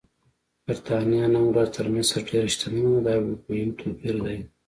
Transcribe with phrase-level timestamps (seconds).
[0.65, 4.39] برېټانیا نن ورځ تر مصر ډېره شتمنه ده، دا یو مهم توپیر دی.